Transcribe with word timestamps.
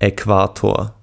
Äquator. 0.00 0.99